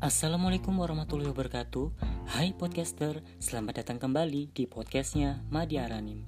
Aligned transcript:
Assalamualaikum 0.00 0.80
warahmatullahi 0.80 1.28
wabarakatuh. 1.28 1.92
Hai 2.32 2.56
podcaster, 2.56 3.20
selamat 3.36 3.84
datang 3.84 4.00
kembali 4.00 4.48
di 4.48 4.64
podcastnya 4.64 5.44
Madi 5.52 5.76
Aranim. 5.76 6.24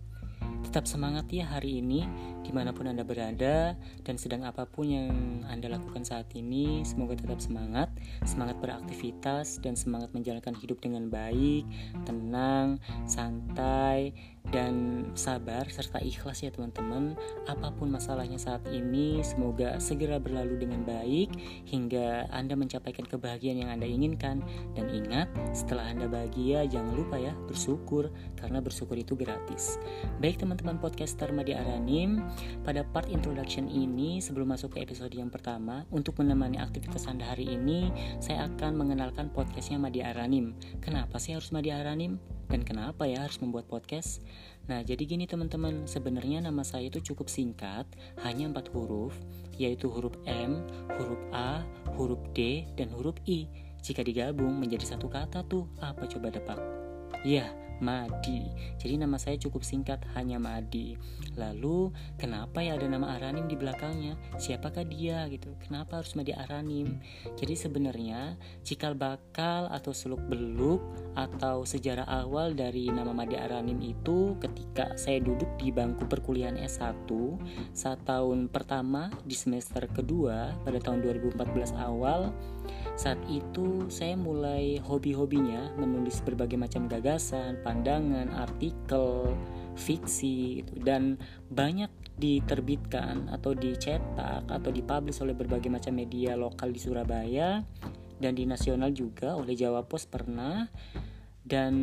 Tetap 0.61 0.85
semangat 0.85 1.33
ya 1.33 1.49
hari 1.49 1.81
ini 1.81 2.05
di 2.45 2.53
mana 2.53 2.77
pun 2.77 2.85
Anda 2.85 3.01
berada 3.01 3.73
dan 4.05 4.21
sedang 4.21 4.45
apa 4.45 4.69
pun 4.69 4.93
yang 4.93 5.09
Anda 5.49 5.73
lakukan 5.73 6.05
saat 6.05 6.29
ini, 6.37 6.85
semoga 6.85 7.17
tetap 7.17 7.41
semangat, 7.41 7.89
semangat 8.23 8.61
beraktivitas 8.61 9.59
dan 9.61 9.75
semangat 9.75 10.13
menjalankan 10.13 10.55
hidup 10.59 10.79
dengan 10.81 11.09
baik, 11.09 11.65
tenang, 12.05 12.79
santai, 13.09 14.13
dan 14.51 15.07
sabar 15.15 15.71
serta 15.71 16.03
ikhlas 16.03 16.43
ya 16.43 16.51
teman-teman. 16.51 17.15
Apa 17.47 17.71
pun 17.79 17.95
masalahnya 17.95 18.43
saat 18.43 18.67
ini, 18.75 19.23
semoga 19.23 19.79
segera 19.79 20.19
berlalu 20.19 20.67
dengan 20.67 20.83
baik 20.83 21.31
hingga 21.71 22.27
Anda 22.35 22.59
mencapaikan 22.59 23.07
kebahagiaan 23.07 23.63
yang 23.63 23.71
Anda 23.71 23.87
inginkan. 23.87 24.43
Dan 24.75 24.91
ingat, 24.91 25.31
setelah 25.55 25.87
Anda 25.87 26.11
bahagia, 26.11 26.67
jangan 26.67 26.93
lupa 26.99 27.23
ya 27.23 27.33
bersyukur 27.47 28.11
karena 28.35 28.59
bersyukur 28.59 28.99
itu 28.99 29.15
gratis. 29.15 29.79
Baik 30.19 30.43
teman-teman 30.43 30.83
podcaster 30.83 31.31
Media 31.31 31.63
Aranim, 31.63 32.19
pada 32.67 32.83
part 32.83 33.07
introduction 33.07 33.71
ini, 33.71 34.19
sebelum 34.19 34.51
masuk 34.51 34.75
ke 34.75 34.83
episode 34.83 35.15
yang 35.15 35.31
pertama, 35.31 35.87
untuk 35.95 36.19
menemani 36.19 36.59
aktivitas 36.59 37.07
Anda 37.07 37.31
hari 37.31 37.47
ini, 37.47 37.95
saya 38.23 38.49
akan 38.49 38.79
mengenalkan 38.79 39.31
podcastnya 39.31 39.79
Madi 39.79 40.01
Aranim. 40.01 40.57
Kenapa 40.81 41.21
sih 41.21 41.35
harus 41.35 41.51
Madi 41.55 41.71
Aranim? 41.71 42.17
Dan 42.51 42.67
kenapa 42.67 43.09
ya 43.09 43.25
harus 43.25 43.41
membuat 43.41 43.69
podcast? 43.71 44.21
Nah, 44.69 44.85
jadi 44.85 45.03
gini 45.09 45.25
teman-teman, 45.25 45.89
sebenarnya 45.89 46.45
nama 46.45 46.63
saya 46.63 46.87
itu 46.93 47.13
cukup 47.13 47.27
singkat, 47.31 47.89
hanya 48.23 48.51
empat 48.51 48.69
huruf, 48.71 49.17
yaitu 49.57 49.89
huruf 49.89 50.13
M, 50.29 50.63
huruf 50.99 51.23
A, 51.33 51.65
huruf 51.97 52.21
D, 52.37 52.69
dan 52.77 52.93
huruf 52.93 53.17
I. 53.25 53.49
Jika 53.83 54.07
digabung 54.07 54.59
menjadi 54.63 54.95
satu 54.95 55.11
kata 55.11 55.43
tuh, 55.49 55.67
apa 55.83 56.07
coba 56.07 56.31
depak? 56.31 56.82
Ya, 57.23 57.55
Madi. 57.79 58.47
Jadi 58.83 58.95
nama 58.99 59.15
saya 59.15 59.39
cukup 59.39 59.63
singkat 59.63 60.03
hanya 60.15 60.43
Madi. 60.43 60.99
Lalu 61.39 61.95
kenapa 62.19 62.63
ya 62.63 62.75
ada 62.75 62.87
nama 62.91 63.15
Aranim 63.19 63.47
di 63.47 63.55
belakangnya? 63.55 64.19
Siapakah 64.39 64.83
dia 64.83 65.27
gitu? 65.31 65.55
Kenapa 65.63 66.03
harus 66.03 66.15
Madi 66.19 66.35
Aranim? 66.35 66.99
Jadi 67.39 67.55
sebenarnya 67.55 68.39
cikal 68.67 68.99
bakal 68.99 69.71
atau 69.71 69.91
seluk 69.95 70.23
beluk 70.27 70.83
atau 71.19 71.63
sejarah 71.63 72.07
awal 72.07 72.59
dari 72.59 72.91
nama 72.91 73.11
Madi 73.15 73.39
Aranim 73.39 73.79
itu 73.83 74.35
ketika 74.39 74.99
saya 74.99 75.19
duduk 75.19 75.51
di 75.59 75.71
bangku 75.71 76.07
perkuliahan 76.11 76.59
S1 76.59 77.07
saat 77.71 78.03
tahun 78.03 78.51
pertama 78.51 79.15
di 79.23 79.35
semester 79.39 79.87
kedua 79.91 80.59
pada 80.67 80.79
tahun 80.79 81.07
2014 81.07 81.75
awal 81.79 82.35
saat 82.93 83.19
itu 83.27 83.89
saya 83.89 84.15
mulai 84.15 84.77
hobi-hobinya 84.85 85.73
menulis 85.81 86.21
berbagai 86.21 86.61
macam 86.61 86.87
gagasan, 86.87 87.57
pandangan, 87.65 88.29
artikel, 88.37 89.33
fiksi 89.75 90.61
gitu. 90.61 90.77
Dan 90.81 91.17
banyak 91.49 91.89
diterbitkan 92.21 93.33
atau 93.33 93.57
dicetak 93.57 94.45
atau 94.45 94.71
dipublish 94.71 95.25
oleh 95.25 95.33
berbagai 95.33 95.73
macam 95.73 95.97
media 95.97 96.37
lokal 96.37 96.71
di 96.71 96.81
Surabaya 96.81 97.65
dan 98.21 98.33
di 98.37 98.45
nasional 98.47 98.93
juga 98.93 99.35
oleh 99.35 99.57
Jawa 99.57 99.83
Pos 99.89 100.05
pernah. 100.07 100.69
Dan 101.43 101.75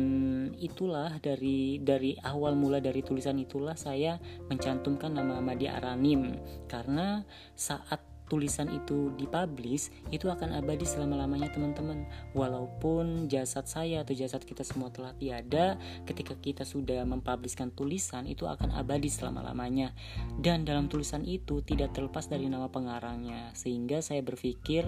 itulah 0.56 1.20
dari 1.20 1.76
dari 1.84 2.16
awal 2.16 2.56
mula 2.56 2.80
dari 2.80 3.04
tulisan 3.04 3.36
itulah 3.36 3.76
saya 3.76 4.16
mencantumkan 4.48 5.12
nama 5.12 5.36
Madi 5.44 5.68
Aranim. 5.68 6.32
Karena 6.64 7.20
saat 7.52 8.09
tulisan 8.30 8.70
itu 8.70 9.10
dipublish 9.18 9.90
itu 10.14 10.30
akan 10.30 10.54
abadi 10.54 10.86
selama-lamanya 10.86 11.50
teman-teman. 11.50 12.06
Walaupun 12.32 13.26
jasad 13.26 13.66
saya 13.66 14.06
atau 14.06 14.14
jasad 14.14 14.46
kita 14.46 14.62
semua 14.62 14.94
telah 14.94 15.10
tiada 15.18 15.74
ketika 16.06 16.38
kita 16.38 16.62
sudah 16.62 17.02
mempublishkan 17.02 17.74
tulisan 17.74 18.30
itu 18.30 18.46
akan 18.46 18.70
abadi 18.78 19.10
selama-lamanya. 19.10 19.90
Dan 20.38 20.62
dalam 20.62 20.86
tulisan 20.86 21.26
itu 21.26 21.60
tidak 21.66 21.90
terlepas 21.90 22.30
dari 22.30 22.46
nama 22.46 22.70
pengarangnya. 22.70 23.50
Sehingga 23.58 23.98
saya 23.98 24.22
berpikir 24.22 24.86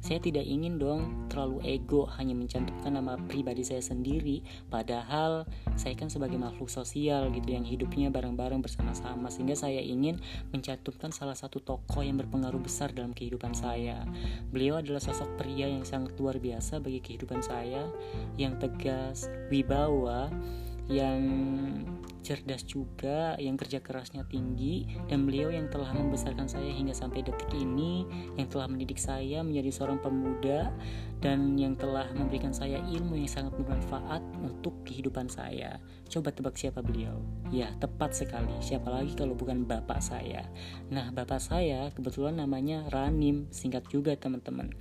saya 0.00 0.16
tidak 0.16 0.48
ingin 0.48 0.80
dong 0.80 1.28
terlalu 1.28 1.60
ego 1.76 2.08
hanya 2.16 2.32
mencantumkan 2.32 2.96
nama 2.96 3.20
pribadi 3.20 3.60
saya 3.60 3.84
sendiri. 3.84 4.40
Padahal 4.72 5.44
saya 5.76 5.92
kan 5.92 6.08
sebagai 6.08 6.40
makhluk 6.40 6.72
sosial 6.72 7.28
gitu 7.36 7.52
yang 7.52 7.68
hidupnya 7.68 8.08
bareng-bareng 8.08 8.64
bersama-sama. 8.64 9.28
Sehingga 9.28 9.52
saya 9.52 9.84
ingin 9.84 10.16
mencantumkan 10.56 11.12
salah 11.12 11.36
satu 11.36 11.60
tokoh 11.60 12.00
yang 12.00 12.16
berpengaruh 12.16 12.64
besar 12.64 12.96
dalam 12.96 13.12
kehidupan 13.12 13.52
saya. 13.52 14.08
Beliau 14.48 14.80
adalah 14.80 15.04
sosok 15.04 15.36
pria 15.36 15.68
yang 15.68 15.84
sangat 15.84 16.16
luar 16.16 16.40
biasa 16.40 16.80
bagi 16.80 17.04
kehidupan 17.04 17.44
saya. 17.44 17.84
Yang 18.40 18.66
tegas, 18.66 19.28
wibawa, 19.52 20.32
yang 20.88 21.20
cerdas 22.20 22.64
juga, 22.68 23.34
yang 23.40 23.56
kerja 23.56 23.80
kerasnya 23.80 24.28
tinggi, 24.28 24.86
dan 25.08 25.24
beliau 25.24 25.48
yang 25.48 25.68
telah 25.72 25.92
membesarkan 25.96 26.46
saya 26.46 26.68
hingga 26.68 26.92
sampai 26.92 27.24
detik 27.24 27.48
ini, 27.56 28.04
yang 28.36 28.48
telah 28.48 28.68
mendidik 28.68 29.00
saya 29.00 29.40
menjadi 29.40 29.70
seorang 29.72 29.98
pemuda, 30.00 30.72
dan 31.20 31.56
yang 31.56 31.76
telah 31.76 32.08
memberikan 32.16 32.52
saya 32.52 32.80
ilmu 32.80 33.16
yang 33.16 33.28
sangat 33.28 33.52
bermanfaat 33.56 34.24
untuk 34.40 34.72
kehidupan 34.88 35.28
saya. 35.28 35.80
Coba 36.08 36.32
tebak 36.32 36.56
siapa 36.56 36.80
beliau? 36.80 37.20
Ya, 37.52 37.72
tepat 37.76 38.16
sekali. 38.16 38.52
Siapa 38.60 38.88
lagi 38.88 39.12
kalau 39.16 39.36
bukan 39.36 39.68
bapak 39.68 40.00
saya? 40.00 40.48
Nah, 40.88 41.12
bapak 41.12 41.40
saya 41.40 41.92
kebetulan 41.92 42.40
namanya 42.40 42.88
Ranim, 42.88 43.48
singkat 43.52 43.86
juga 43.92 44.16
teman-teman. 44.16 44.72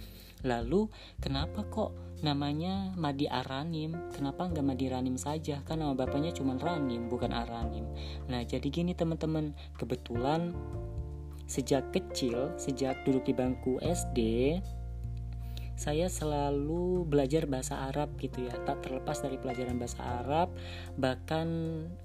Lalu 0.47 0.87
kenapa 1.19 1.67
kok 1.67 1.91
namanya 2.21 2.91
Madi 2.95 3.25
Aranim? 3.25 3.95
Kenapa 4.15 4.47
nggak 4.47 4.65
Madi 4.65 4.87
Ranim 4.91 5.15
saja? 5.15 5.63
Kan 5.63 5.79
nama 5.83 5.95
bapaknya 5.95 6.35
cuma 6.35 6.55
Ranim 6.59 7.07
bukan 7.07 7.31
Aranim. 7.31 7.87
Nah 8.27 8.43
jadi 8.43 8.65
gini 8.67 8.95
teman-teman, 8.95 9.55
kebetulan 9.79 10.53
sejak 11.49 11.89
kecil, 11.89 12.53
sejak 12.61 13.01
duduk 13.03 13.25
di 13.25 13.33
bangku 13.33 13.81
SD, 13.81 14.19
saya 15.79 16.11
selalu 16.11 17.07
belajar 17.07 17.47
bahasa 17.47 17.87
Arab 17.87 18.19
gitu 18.19 18.43
ya. 18.43 18.51
Tak 18.67 18.83
terlepas 18.83 19.23
dari 19.23 19.39
pelajaran 19.39 19.79
bahasa 19.79 20.03
Arab 20.03 20.51
bahkan 20.99 21.47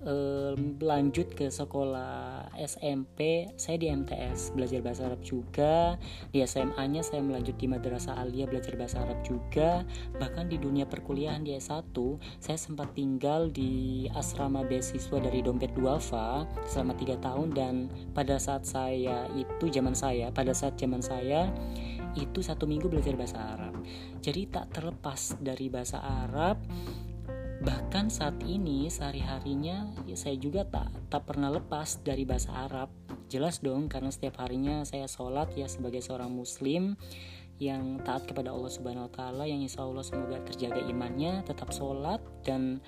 eh, 0.06 0.54
lanjut 0.78 1.34
ke 1.34 1.50
sekolah 1.50 2.46
SMP 2.54 3.50
saya 3.58 3.74
di 3.74 3.90
MTS 3.90 4.54
belajar 4.54 4.78
bahasa 4.78 5.10
Arab 5.10 5.26
juga. 5.26 5.98
Di 6.30 6.46
SMA 6.46 6.86
nya 6.86 7.02
saya 7.02 7.18
melanjut 7.26 7.58
di 7.58 7.66
Madrasah 7.66 8.14
Alia 8.14 8.46
belajar 8.46 8.78
bahasa 8.78 9.02
Arab 9.02 9.26
juga. 9.26 9.82
Bahkan 10.22 10.54
di 10.54 10.62
dunia 10.62 10.86
perkuliahan 10.86 11.42
di 11.42 11.58
S1 11.58 11.90
saya 12.38 12.54
sempat 12.54 12.94
tinggal 12.94 13.50
di 13.50 14.06
asrama 14.14 14.62
beasiswa 14.62 15.18
dari 15.18 15.42
Dompet 15.42 15.74
Duafa 15.74 16.46
selama 16.70 16.94
tiga 16.94 17.18
tahun. 17.18 17.50
Dan 17.50 17.74
pada 18.14 18.38
saat 18.38 18.62
saya 18.62 19.26
itu 19.34 19.66
zaman 19.66 19.98
saya 19.98 20.30
pada 20.30 20.54
saat 20.54 20.78
zaman 20.78 21.02
saya 21.02 21.50
itu 22.14 22.40
satu 22.40 22.64
minggu 22.66 22.86
belajar 22.86 23.14
bahasa 23.18 23.38
Arab. 23.38 23.74
Jadi 24.22 24.46
tak 24.50 24.70
terlepas 24.74 25.38
dari 25.42 25.66
bahasa 25.70 25.98
Arab, 26.00 26.62
bahkan 27.64 28.12
saat 28.12 28.36
ini 28.44 28.90
sehari-harinya 28.90 30.04
ya 30.04 30.16
saya 30.18 30.36
juga 30.36 30.68
tak 30.68 30.90
tak 31.08 31.24
pernah 31.26 31.50
lepas 31.50 32.02
dari 32.02 32.26
bahasa 32.26 32.52
Arab. 32.54 32.90
Jelas 33.30 33.58
dong 33.64 33.90
karena 33.90 34.12
setiap 34.12 34.38
harinya 34.44 34.84
saya 34.86 35.08
sholat 35.10 35.50
ya 35.58 35.66
sebagai 35.66 36.04
seorang 36.04 36.30
muslim 36.30 36.94
yang 37.62 38.02
taat 38.02 38.26
kepada 38.26 38.50
Allah 38.50 38.70
Subhanahu 38.70 39.06
wa 39.06 39.12
taala 39.14 39.44
yang 39.46 39.62
insya 39.62 39.86
Allah 39.86 40.02
semoga 40.02 40.42
terjaga 40.42 40.82
imannya, 40.90 41.46
tetap 41.46 41.70
sholat 41.70 42.18
dan 42.42 42.82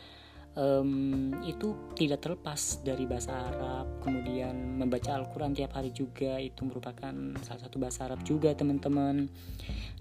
um, 0.56 1.30
itu 1.44 1.92
tidak 1.94 2.24
terlepas 2.24 2.80
dari 2.82 3.04
bahasa 3.04 3.32
Arab 3.36 4.00
kemudian 4.02 4.80
membaca 4.80 5.14
Al-Quran 5.14 5.52
tiap 5.52 5.76
hari 5.76 5.92
juga 5.92 6.40
itu 6.40 6.64
merupakan 6.64 7.12
salah 7.44 7.62
satu 7.62 7.76
bahasa 7.78 8.08
Arab 8.08 8.24
juga 8.24 8.56
teman-teman 8.56 9.28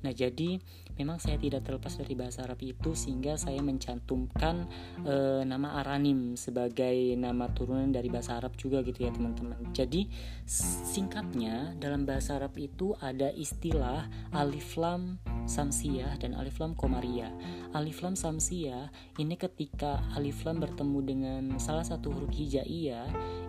nah 0.05 0.13
jadi 0.13 0.61
memang 1.01 1.17
saya 1.17 1.41
tidak 1.41 1.65
terlepas 1.65 1.97
dari 1.97 2.13
bahasa 2.13 2.45
Arab 2.45 2.61
itu 2.61 2.93
sehingga 2.93 3.35
saya 3.35 3.59
mencantumkan 3.59 4.69
uh, 5.03 5.41
nama 5.41 5.81
Aranim 5.81 6.37
sebagai 6.37 7.17
nama 7.17 7.49
turunan 7.51 7.89
dari 7.89 8.07
bahasa 8.13 8.37
Arab 8.37 8.53
juga 8.55 8.85
gitu 8.85 9.03
ya 9.03 9.11
teman-teman. 9.11 9.73
Jadi 9.73 10.07
singkatnya 10.45 11.73
dalam 11.81 12.05
bahasa 12.05 12.37
Arab 12.37 12.53
itu 12.55 12.93
ada 13.01 13.33
istilah 13.33 14.07
alif 14.31 14.77
lam 14.77 15.17
samsiyah 15.45 16.17
dan 16.17 16.33
alif 16.33 16.57
lam 16.57 16.73
komariah 16.73 17.29
alif 17.77 18.01
lam 18.01 18.17
samsiyah 18.17 18.89
ini 19.21 19.37
ketika 19.37 20.01
alif 20.17 20.41
lam 20.41 20.57
bertemu 20.57 20.99
dengan 21.05 21.43
salah 21.61 21.85
satu 21.85 22.09
huruf 22.09 22.33
hijaiyah 22.33 23.05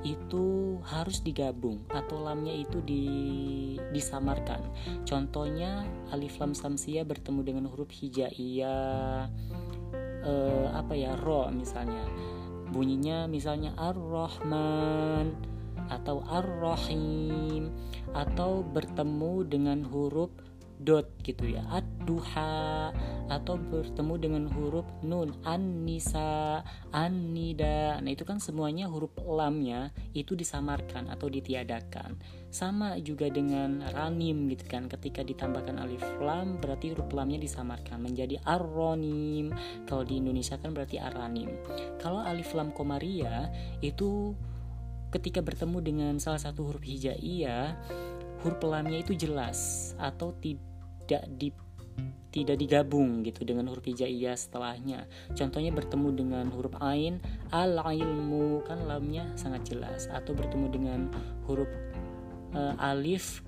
itu 0.06 0.78
harus 0.86 1.18
digabung 1.26 1.82
atau 1.90 2.22
lamnya 2.22 2.54
itu 2.54 2.78
di, 2.86 3.06
disamarkan. 3.90 4.62
Contohnya 5.02 5.82
alif 6.14 6.38
lam 6.38 6.54
samsiyah 6.54 7.02
bertemu 7.02 7.40
dengan 7.42 7.64
huruf 7.66 7.90
hijaiyah 7.90 9.26
eh, 10.22 10.66
apa 10.70 10.94
ya 10.94 11.18
ro 11.18 11.50
misalnya. 11.50 12.06
Bunyinya 12.70 13.26
misalnya 13.26 13.74
ar-rahman 13.74 15.34
atau 15.90 16.22
ar-rahim 16.26 17.70
atau 18.14 18.62
bertemu 18.62 19.34
dengan 19.46 19.78
huruf 19.86 20.30
dot 20.80 21.08
gitu 21.24 21.56
ya. 21.56 21.64
Ad-duha 21.70 22.92
atau 23.26 23.54
bertemu 23.58 24.14
dengan 24.16 24.44
huruf 24.50 24.86
nun. 25.02 25.34
An-nisa 25.42 26.62
an-nida. 26.94 28.00
Nah 28.00 28.10
itu 28.10 28.22
kan 28.22 28.40
semuanya 28.40 28.86
huruf 28.86 29.12
lamnya 29.20 29.90
itu 30.16 30.36
disamarkan 30.36 31.10
atau 31.10 31.26
ditiadakan. 31.26 32.16
Sama 32.48 32.96
juga 33.02 33.28
dengan 33.28 33.84
ranim 33.92 34.48
gitu 34.48 34.64
kan. 34.66 34.88
Ketika 34.88 35.20
ditambahkan 35.26 35.76
alif 35.76 36.04
lam 36.22 36.56
berarti 36.62 36.94
huruf 36.94 37.10
lamnya 37.12 37.42
disamarkan 37.42 38.00
menjadi 38.00 38.40
ar-ronim. 38.46 39.52
Kalau 39.84 40.06
di 40.06 40.20
Indonesia 40.20 40.56
kan 40.56 40.72
berarti 40.72 40.96
aranim 41.02 41.48
kalau 42.00 42.22
alif 42.22 42.52
lam 42.54 42.70
komaria 42.70 43.50
itu 43.80 44.34
ketika 45.10 45.40
bertemu 45.40 45.78
dengan 45.80 46.14
salah 46.18 46.40
satu 46.42 46.66
huruf 46.70 46.84
hijaiyah 46.84 47.74
huruf 48.44 48.60
lamnya 48.64 49.00
itu 49.00 49.16
jelas 49.16 49.92
atau 49.96 50.34
tidak 50.40 51.24
di 51.36 51.52
tidak 52.36 52.60
digabung 52.60 53.24
gitu 53.24 53.48
dengan 53.48 53.72
huruf 53.72 53.88
hijaiyah 53.88 54.36
setelahnya. 54.36 55.08
Contohnya 55.32 55.72
bertemu 55.72 56.08
dengan 56.12 56.46
huruf 56.52 56.76
ain 56.84 57.16
al 57.48 57.80
ilmu 57.80 58.60
kan 58.68 58.84
lamnya 58.84 59.24
sangat 59.40 59.72
jelas 59.72 60.04
atau 60.12 60.36
bertemu 60.36 60.66
dengan 60.68 61.00
huruf 61.48 61.70
uh, 62.52 62.76
alif 62.76 63.40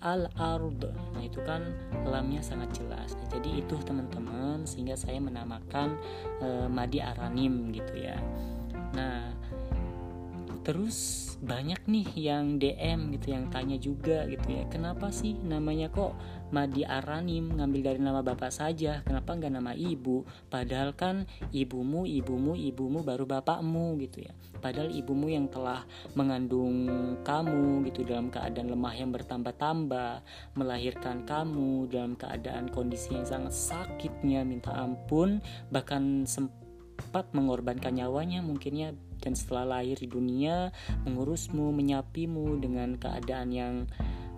al 0.00 0.26
ard. 0.34 0.82
Nah, 1.14 1.22
itu 1.22 1.38
kan 1.44 1.62
lamnya 2.08 2.40
sangat 2.40 2.72
jelas. 2.74 3.14
Nah, 3.14 3.28
jadi 3.38 3.62
itu 3.62 3.76
teman-teman 3.84 4.64
sehingga 4.64 4.96
saya 4.96 5.20
menamakan 5.20 5.94
uh, 6.40 6.66
madi 6.66 6.98
aranim 7.04 7.70
gitu 7.70 8.02
ya. 8.02 8.16
Nah, 8.96 9.30
terus 10.70 11.26
banyak 11.42 11.82
nih 11.90 12.30
yang 12.30 12.62
DM 12.62 13.10
gitu 13.18 13.34
yang 13.34 13.50
tanya 13.50 13.74
juga 13.74 14.22
gitu 14.30 14.54
ya 14.54 14.70
kenapa 14.70 15.10
sih 15.10 15.34
namanya 15.34 15.90
kok 15.90 16.14
Madi 16.50 16.82
Aranim? 16.82 17.54
Ngambil 17.54 17.80
dari 17.80 18.00
nama 18.02 18.20
bapak 18.26 18.50
saja. 18.50 19.06
Kenapa 19.06 19.38
nggak 19.38 19.54
nama 19.54 19.70
ibu? 19.70 20.26
Padahal 20.50 20.98
kan 20.98 21.24
ibumu 21.54 22.04
ibumu 22.04 22.58
ibumu 22.58 23.06
baru 23.06 23.22
bapakmu 23.22 23.94
gitu 24.02 24.26
ya. 24.26 24.34
Padahal 24.58 24.90
ibumu 24.90 25.30
yang 25.30 25.46
telah 25.46 25.86
mengandung 26.18 26.90
kamu 27.22 27.86
gitu 27.88 28.02
dalam 28.02 28.28
keadaan 28.28 28.68
lemah 28.68 28.94
yang 28.98 29.10
bertambah-tambah 29.14 30.26
melahirkan 30.58 31.24
kamu 31.24 31.88
dalam 31.88 32.18
keadaan 32.18 32.68
kondisi 32.68 33.14
yang 33.14 33.24
sangat 33.24 33.54
sakitnya 33.54 34.42
minta 34.44 34.74
ampun 34.74 35.40
bahkan 35.72 36.26
sempat 36.26 36.69
mengorbankan 37.32 37.96
nyawanya 37.96 38.40
mungkinnya 38.40 38.96
dan 39.20 39.36
setelah 39.36 39.78
lahir 39.78 40.00
di 40.00 40.08
dunia 40.08 40.72
mengurusmu, 41.04 41.72
menyapimu 41.76 42.56
dengan 42.60 42.96
keadaan 42.96 43.48
yang 43.52 43.74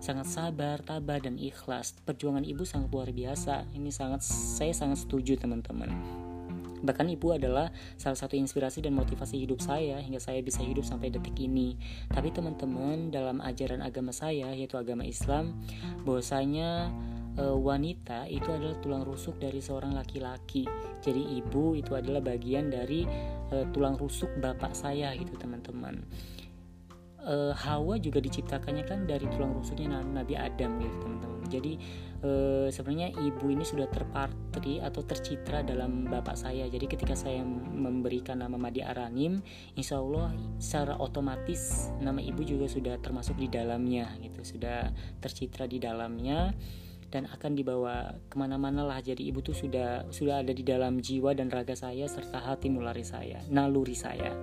sangat 0.03 0.27
sabar, 0.27 0.83
tabah 0.83 1.23
dan 1.23 1.39
ikhlas. 1.39 1.95
Perjuangan 2.03 2.43
ibu 2.43 2.67
sangat 2.67 2.91
luar 2.91 3.09
biasa. 3.15 3.71
Ini 3.71 3.87
sangat 3.87 4.19
saya 4.27 4.75
sangat 4.75 5.07
setuju 5.07 5.39
teman-teman. 5.39 5.87
Bahkan 6.83 7.07
ibu 7.15 7.31
adalah 7.31 7.71
salah 7.95 8.19
satu 8.19 8.35
inspirasi 8.35 8.83
dan 8.83 8.91
motivasi 8.91 9.39
hidup 9.39 9.63
saya 9.63 10.03
hingga 10.03 10.19
saya 10.19 10.43
bisa 10.43 10.59
hidup 10.59 10.83
sampai 10.83 11.15
detik 11.15 11.39
ini. 11.39 11.79
Tapi 12.11 12.35
teman-teman, 12.35 13.07
dalam 13.07 13.39
ajaran 13.39 13.79
agama 13.79 14.11
saya 14.11 14.51
yaitu 14.51 14.75
agama 14.75 15.07
Islam, 15.07 15.55
bahwasanya 16.03 16.91
e, 17.37 17.43
wanita 17.43 18.29
itu 18.29 18.49
adalah 18.49 18.77
tulang 18.79 19.03
rusuk 19.05 19.37
dari 19.41 19.59
seorang 19.59 19.93
laki-laki. 19.93 20.65
Jadi 21.03 21.39
ibu 21.41 21.75
itu 21.75 21.97
adalah 21.97 22.21
bagian 22.23 22.69
dari 22.69 23.05
e, 23.49 23.55
tulang 23.73 23.97
rusuk 23.97 24.29
bapak 24.39 24.73
saya 24.77 25.13
gitu 25.17 25.33
teman-teman. 25.37 26.03
E, 27.23 27.55
Hawa 27.55 27.97
juga 27.97 28.19
diciptakannya 28.19 28.83
kan 28.85 29.05
dari 29.09 29.25
tulang 29.31 29.55
rusuknya 29.57 30.01
Nabi 30.01 30.35
Adam 30.37 30.81
gitu 30.81 30.97
teman-teman. 31.01 31.39
Jadi 31.51 31.73
e, 32.23 32.31
sebenarnya 32.71 33.13
ibu 33.19 33.45
ini 33.51 33.67
sudah 33.67 33.85
terpatri 33.91 34.79
atau 34.79 35.03
tercitra 35.03 35.61
dalam 35.61 36.07
bapak 36.07 36.39
saya. 36.39 36.65
Jadi 36.71 36.85
ketika 36.87 37.13
saya 37.13 37.43
memberikan 37.43 38.39
nama 38.39 38.55
Madi 38.55 38.81
Aranim, 38.81 39.43
insya 39.75 39.99
Allah 39.99 40.31
secara 40.57 40.97
otomatis 40.97 41.91
nama 41.99 42.23
ibu 42.23 42.41
juga 42.41 42.71
sudah 42.71 42.95
termasuk 43.03 43.35
di 43.37 43.51
dalamnya 43.51 44.07
gitu, 44.23 44.41
sudah 44.55 44.89
tercitra 45.19 45.67
di 45.67 45.83
dalamnya 45.83 46.55
dan 47.13 47.29
akan 47.29 47.53
dibawa 47.53 48.17
ke 48.25 48.33
mana-mana 48.41 48.81
lah 48.81 48.97
jadi 48.97 49.21
ibu 49.29 49.45
tuh 49.45 49.53
sudah 49.53 50.09
sudah 50.09 50.41
ada 50.41 50.49
di 50.49 50.65
dalam 50.65 50.97
jiwa 50.97 51.37
dan 51.37 51.53
raga 51.53 51.77
saya 51.77 52.09
serta 52.09 52.41
hati 52.41 52.73
nulari 52.73 53.05
saya 53.05 53.37
naluri 53.53 53.93
saya. 53.93 54.33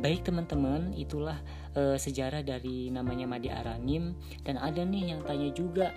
Baik 0.00 0.24
teman-teman 0.24 0.96
itulah 0.96 1.36
uh, 1.76 2.00
sejarah 2.00 2.40
dari 2.40 2.88
namanya 2.88 3.28
Madi 3.28 3.52
Aranim. 3.52 4.16
Dan 4.40 4.56
ada 4.56 4.82
nih 4.82 5.14
yang 5.14 5.20
tanya 5.22 5.52
juga 5.52 5.92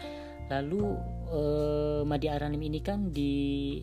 lalu 0.52 0.94
uh, 1.32 2.04
Madi 2.04 2.28
Aranim 2.28 2.60
ini 2.60 2.84
kan 2.84 3.10
di 3.10 3.82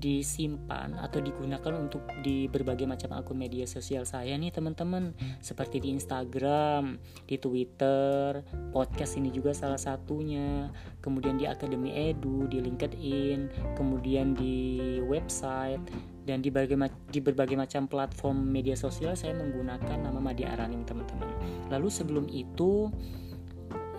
disimpan 0.00 0.96
atau 0.96 1.20
digunakan 1.20 1.76
untuk 1.76 2.00
di 2.24 2.48
berbagai 2.48 2.88
macam 2.88 3.12
akun 3.12 3.36
media 3.36 3.68
sosial 3.68 4.08
saya 4.08 4.32
nih 4.40 4.48
teman-teman 4.48 5.12
seperti 5.44 5.78
di 5.78 5.92
Instagram, 5.92 6.96
di 7.28 7.36
Twitter, 7.36 8.40
podcast 8.72 9.20
ini 9.20 9.28
juga 9.28 9.52
salah 9.52 9.76
satunya, 9.76 10.72
kemudian 11.04 11.36
di 11.36 11.44
Akademi 11.44 11.92
Edu, 11.92 12.48
di 12.48 12.64
LinkedIn, 12.64 13.76
kemudian 13.76 14.32
di 14.32 14.98
website 15.04 15.84
dan 16.24 16.40
di 16.40 16.48
berbagai 16.48 16.96
di 17.12 17.20
berbagai 17.20 17.56
macam 17.60 17.84
platform 17.84 18.40
media 18.48 18.74
sosial 18.74 19.12
saya 19.12 19.36
menggunakan 19.36 20.00
nama 20.00 20.16
Madi 20.16 20.48
Aranim 20.48 20.88
teman-teman. 20.88 21.28
Lalu 21.68 21.88
sebelum 21.92 22.26
itu 22.32 22.88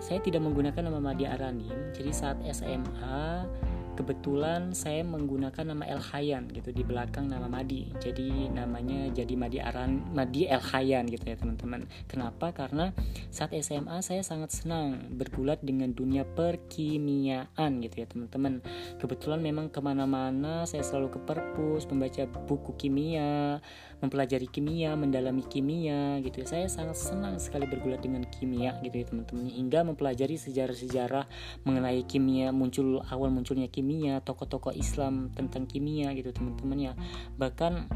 saya 0.02 0.18
tidak 0.18 0.42
menggunakan 0.42 0.90
nama 0.90 0.98
Madi 0.98 1.30
Aranim. 1.30 1.94
Jadi 1.94 2.10
saat 2.10 2.42
SMA 2.50 3.46
kebetulan 3.92 4.72
saya 4.72 5.04
menggunakan 5.04 5.68
nama 5.68 5.84
El 5.84 6.00
Hayan 6.00 6.48
gitu 6.48 6.72
di 6.72 6.80
belakang 6.80 7.28
nama 7.28 7.44
Madi. 7.46 7.92
Jadi 8.00 8.48
namanya 8.48 9.12
jadi 9.12 9.34
Madi 9.36 9.58
Aran 9.60 10.00
Madi 10.16 10.48
El 10.48 10.64
Hayan 10.64 11.04
gitu 11.12 11.28
ya 11.28 11.36
teman-teman. 11.36 11.84
Kenapa? 12.08 12.56
Karena 12.56 12.96
saat 13.28 13.52
SMA 13.60 14.00
saya 14.00 14.24
sangat 14.24 14.56
senang 14.56 15.12
bergulat 15.12 15.60
dengan 15.60 15.92
dunia 15.92 16.24
perkimiaan 16.24 17.84
gitu 17.84 17.96
ya 18.02 18.06
teman-teman. 18.08 18.64
Kebetulan 18.96 19.44
memang 19.44 19.68
ke 19.68 19.78
mana-mana 19.84 20.64
saya 20.64 20.80
selalu 20.80 21.14
ke 21.14 21.20
perpus 21.22 21.84
membaca 21.86 22.24
buku 22.48 22.72
kimia 22.80 23.60
mempelajari 24.02 24.50
kimia 24.50 24.96
mendalami 24.98 25.44
kimia 25.46 26.18
gitu 26.24 26.42
ya. 26.42 26.46
Saya 26.48 26.66
sangat 26.66 26.96
senang 26.98 27.36
sekali 27.38 27.68
bergulat 27.68 28.00
dengan 28.00 28.24
kimia 28.26 28.80
gitu 28.80 28.96
ya 28.96 29.06
teman-teman. 29.06 29.46
Hingga 29.52 29.84
mempelajari 29.84 30.40
sejarah-sejarah 30.40 31.28
mengenai 31.68 32.02
kimia 32.08 32.50
muncul 32.50 33.04
awal 33.12 33.28
munculnya 33.28 33.68
kimia 33.68 33.81
kimia 33.82 34.22
tokoh-tokoh 34.22 34.70
Islam 34.78 35.34
tentang 35.34 35.66
kimia 35.66 36.14
gitu 36.14 36.30
teman-teman 36.30 36.78
ya. 36.78 36.92
Bahkan 37.34 37.90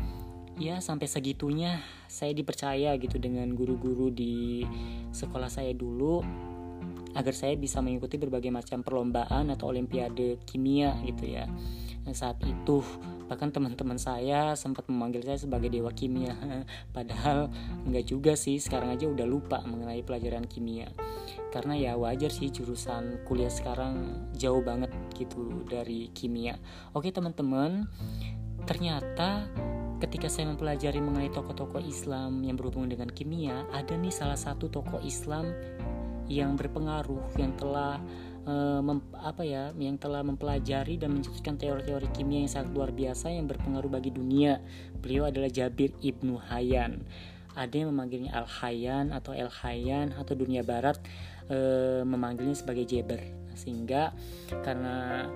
ya 0.58 0.82
sampai 0.82 1.06
segitunya 1.06 1.78
saya 2.10 2.34
dipercaya 2.34 2.98
gitu 2.98 3.22
dengan 3.22 3.54
guru-guru 3.54 4.10
di 4.10 4.66
sekolah 5.14 5.46
saya 5.46 5.70
dulu 5.70 6.26
agar 7.16 7.32
saya 7.32 7.54
bisa 7.54 7.78
mengikuti 7.80 8.18
berbagai 8.18 8.50
macam 8.50 8.82
perlombaan 8.82 9.48
atau 9.54 9.70
olimpiade 9.70 10.42
kimia 10.42 10.98
gitu 11.06 11.38
ya. 11.38 11.46
Dan 12.02 12.14
saat 12.14 12.38
itu 12.42 12.82
bahkan 13.26 13.50
teman-teman 13.50 13.98
saya 13.98 14.54
sempat 14.54 14.86
memanggil 14.86 15.22
saya 15.22 15.38
sebagai 15.38 15.70
dewa 15.70 15.94
kimia. 15.94 16.34
Padahal 16.96 17.48
enggak 17.86 18.10
juga 18.10 18.32
sih 18.34 18.58
sekarang 18.58 18.90
aja 18.90 19.06
udah 19.06 19.26
lupa 19.26 19.62
mengenai 19.64 20.02
pelajaran 20.02 20.44
kimia. 20.50 20.90
Karena 21.50 21.72
ya 21.72 21.92
wajar 21.96 22.28
sih 22.28 22.52
jurusan 22.52 23.24
kuliah 23.24 23.50
sekarang 23.50 24.28
jauh 24.36 24.60
banget 24.60 24.92
gitu 25.16 25.64
dari 25.64 26.12
kimia. 26.12 26.60
Oke 26.92 27.08
teman-teman 27.08 27.88
ternyata 28.68 29.48
ketika 29.96 30.28
saya 30.28 30.52
mempelajari 30.52 31.00
mengenai 31.00 31.32
tokoh-tokoh 31.32 31.80
Islam 31.80 32.44
yang 32.44 32.60
berhubungan 32.60 32.92
dengan 32.92 33.08
kimia 33.08 33.64
ada 33.72 33.96
nih 33.96 34.12
salah 34.12 34.36
satu 34.36 34.68
tokoh 34.68 35.00
Islam 35.00 35.56
yang 36.28 36.58
berpengaruh 36.58 37.38
yang 37.40 37.54
telah 37.56 38.02
mem, 38.46 39.02
apa 39.18 39.42
ya 39.42 39.74
yang 39.74 39.98
telah 39.98 40.22
mempelajari 40.22 41.02
dan 41.02 41.18
mencetuskan 41.18 41.58
teori-teori 41.58 42.06
kimia 42.14 42.46
yang 42.46 42.52
sangat 42.52 42.70
luar 42.70 42.90
biasa 42.94 43.34
yang 43.34 43.50
berpengaruh 43.50 43.90
bagi 43.90 44.14
dunia. 44.14 44.62
Beliau 45.02 45.26
adalah 45.26 45.50
Jabir 45.50 45.90
ibnu 45.98 46.38
Hayyan. 46.38 47.02
Ada 47.56 47.74
yang 47.82 47.88
memanggilnya 47.90 48.36
Al 48.36 48.46
Hayyan 48.46 49.10
atau 49.10 49.32
El 49.32 49.48
Hayyan 49.48 50.12
atau 50.14 50.36
dunia 50.36 50.60
barat 50.60 51.00
e, 51.48 51.58
memanggilnya 52.04 52.52
sebagai 52.52 52.84
Jeber 52.84 53.45
sehingga 53.56 54.12
karena 54.62 55.26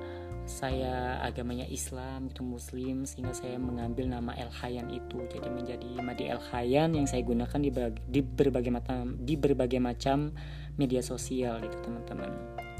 saya 0.51 1.23
agamanya 1.23 1.63
Islam 1.71 2.27
itu 2.27 2.43
Muslim 2.43 3.07
sehingga 3.07 3.31
saya 3.31 3.55
mengambil 3.61 4.11
nama 4.11 4.35
El 4.35 4.51
Hayyan 4.51 4.91
itu 4.91 5.23
jadi 5.31 5.47
menjadi 5.47 6.03
Madi 6.03 6.27
El 6.27 6.43
Hayyan 6.43 6.99
yang 6.99 7.07
saya 7.07 7.23
gunakan 7.23 7.61
di, 7.63 7.71
di 8.11 8.21
berbagai 8.21 8.73
macam 8.75 9.15
di 9.23 9.35
berbagai 9.39 9.79
macam 9.79 10.35
media 10.75 11.05
sosial 11.05 11.63
itu 11.63 11.77
teman-teman. 11.87 12.31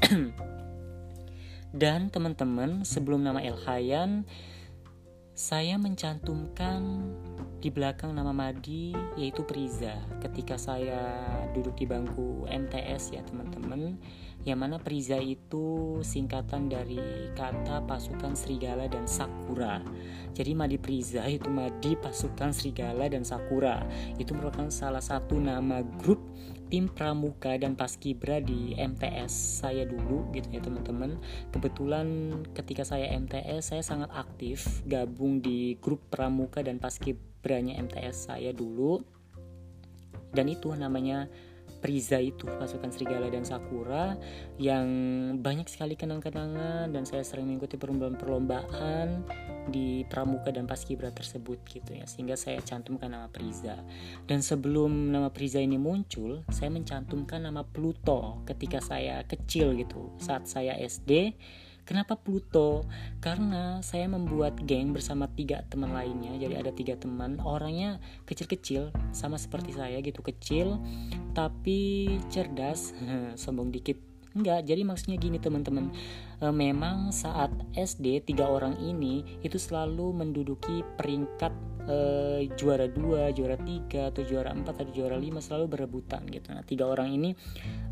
Dan 1.71 2.11
teman-teman 2.11 2.83
sebelum 2.83 3.23
nama 3.23 3.39
El 3.39 3.55
Hayyan 3.63 4.27
saya 5.31 5.79
mencantumkan 5.79 7.07
di 7.63 7.71
belakang 7.71 8.11
nama 8.11 8.35
Madi 8.35 8.91
yaitu 9.15 9.47
Priza. 9.47 9.95
Ketika 10.19 10.59
saya 10.59 11.23
duduk 11.55 11.79
di 11.79 11.87
bangku 11.87 12.43
MTS 12.51 13.15
ya 13.15 13.21
teman-teman 13.23 13.95
yang 14.41 14.57
mana 14.57 14.81
Priza 14.81 15.21
itu 15.21 15.97
singkatan 16.01 16.65
dari 16.65 17.29
kata 17.37 17.85
pasukan 17.85 18.33
serigala 18.33 18.89
dan 18.89 19.05
sakura. 19.05 19.85
Jadi 20.33 20.57
Madi 20.57 20.81
Priza 20.81 21.21
itu 21.29 21.45
Madi 21.51 21.93
pasukan 21.93 22.49
serigala 22.49 23.05
dan 23.05 23.21
sakura. 23.21 23.85
Itu 24.17 24.33
merupakan 24.33 24.73
salah 24.73 25.03
satu 25.03 25.37
nama 25.37 25.85
grup 26.01 26.17
tim 26.71 26.87
pramuka 26.87 27.59
dan 27.59 27.75
paskibra 27.75 28.39
di 28.39 28.71
MTS 28.79 29.61
saya 29.61 29.83
dulu 29.85 30.31
gitu 30.33 30.47
ya 30.49 30.63
teman-teman. 30.63 31.19
Kebetulan 31.51 32.07
ketika 32.55 32.81
saya 32.81 33.11
MTS 33.19 33.75
saya 33.75 33.83
sangat 33.83 34.09
aktif 34.15 34.81
gabung 34.87 35.43
di 35.43 35.75
grup 35.83 36.01
pramuka 36.09 36.63
dan 36.63 36.79
paskibranya 36.81 37.77
MTS 37.77 38.31
saya 38.31 38.55
dulu. 38.55 39.03
Dan 40.31 40.47
itu 40.47 40.71
namanya 40.71 41.27
Priza 41.81 42.21
itu 42.21 42.45
pasukan 42.45 42.93
serigala 42.93 43.27
dan 43.33 43.41
sakura 43.41 44.15
yang 44.61 44.87
banyak 45.41 45.65
sekali 45.65 45.97
kenang-kenangan 45.97 46.93
dan 46.93 47.03
saya 47.09 47.25
sering 47.25 47.49
mengikuti 47.49 47.75
perlombaan-perlombaan 47.81 49.25
di 49.73 50.05
pramuka 50.05 50.53
dan 50.53 50.69
paskibra 50.69 51.09
tersebut 51.09 51.57
gitu 51.65 51.97
ya 51.97 52.05
sehingga 52.05 52.37
saya 52.37 52.61
cantumkan 52.61 53.09
nama 53.09 53.27
Priza. 53.33 53.81
Dan 54.29 54.45
sebelum 54.45 55.09
nama 55.09 55.33
Priza 55.33 55.57
ini 55.57 55.81
muncul 55.81 56.45
saya 56.53 56.69
mencantumkan 56.69 57.41
nama 57.41 57.65
Pluto 57.65 58.45
ketika 58.45 58.77
saya 58.77 59.25
kecil 59.25 59.73
gitu 59.73 60.13
saat 60.21 60.45
saya 60.45 60.77
SD 60.77 61.33
Kenapa 61.91 62.15
Pluto? 62.15 62.87
Karena 63.19 63.83
saya 63.83 64.07
membuat 64.07 64.63
geng 64.63 64.95
bersama 64.95 65.27
tiga 65.27 65.67
teman 65.67 65.91
lainnya. 65.91 66.39
Jadi 66.39 66.55
ada 66.55 66.71
tiga 66.71 66.95
teman, 66.95 67.43
orangnya 67.43 67.99
kecil-kecil, 68.23 68.95
sama 69.11 69.35
seperti 69.35 69.75
saya 69.75 69.99
gitu 69.99 70.23
kecil, 70.23 70.79
tapi 71.35 72.07
cerdas. 72.31 72.95
Sombong 73.41 73.75
dikit. 73.75 73.99
Enggak, 74.31 74.63
jadi 74.63 74.87
maksudnya 74.87 75.19
gini 75.19 75.35
teman-teman. 75.35 75.91
E, 76.41 76.49
memang 76.49 77.13
saat 77.13 77.53
SD 77.77 78.25
tiga 78.25 78.49
orang 78.49 78.81
ini 78.81 79.21
itu 79.45 79.61
selalu 79.61 80.09
menduduki 80.25 80.81
peringkat 80.97 81.53
e, 81.85 81.97
juara 82.57 82.89
dua, 82.89 83.29
juara 83.29 83.57
tiga, 83.61 84.09
atau 84.09 84.25
juara 84.25 84.49
empat, 84.49 84.81
atau 84.81 84.93
juara 84.93 85.21
lima 85.21 85.37
selalu 85.37 85.77
berebutan 85.77 86.25
gitu. 86.33 86.49
Nah 86.49 86.65
tiga 86.65 86.89
orang 86.89 87.13
ini 87.13 87.37